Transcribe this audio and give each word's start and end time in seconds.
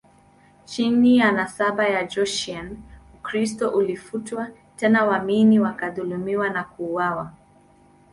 Chini 0.65 1.17
ya 1.17 1.31
nasaba 1.31 1.87
ya 1.87 2.03
Joseon, 2.07 2.77
Ukristo 3.15 3.69
ulifutwa, 3.69 4.47
tena 4.77 5.05
waamini 5.05 5.59
walidhulumiwa 5.59 6.49
na 6.49 6.63
kuuawa. 6.63 7.33